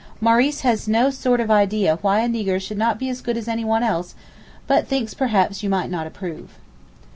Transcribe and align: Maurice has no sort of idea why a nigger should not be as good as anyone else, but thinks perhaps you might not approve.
Maurice 0.19 0.61
has 0.61 0.87
no 0.87 1.11
sort 1.11 1.39
of 1.39 1.51
idea 1.51 1.97
why 2.01 2.21
a 2.21 2.27
nigger 2.27 2.59
should 2.59 2.79
not 2.79 2.97
be 2.97 3.07
as 3.07 3.21
good 3.21 3.37
as 3.37 3.47
anyone 3.47 3.83
else, 3.83 4.15
but 4.65 4.87
thinks 4.87 5.13
perhaps 5.13 5.61
you 5.61 5.69
might 5.69 5.91
not 5.91 6.07
approve. 6.07 6.57